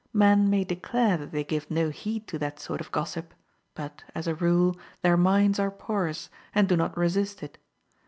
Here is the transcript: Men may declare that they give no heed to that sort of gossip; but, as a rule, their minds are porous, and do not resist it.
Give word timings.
Men 0.13 0.49
may 0.49 0.63
declare 0.63 1.15
that 1.17 1.31
they 1.31 1.43
give 1.43 1.69
no 1.69 1.91
heed 1.91 2.25
to 2.29 2.39
that 2.39 2.59
sort 2.59 2.81
of 2.81 2.91
gossip; 2.91 3.35
but, 3.75 4.03
as 4.15 4.25
a 4.25 4.33
rule, 4.33 4.75
their 5.03 5.15
minds 5.15 5.59
are 5.59 5.69
porous, 5.69 6.31
and 6.55 6.67
do 6.67 6.75
not 6.75 6.97
resist 6.97 7.43
it. 7.43 7.59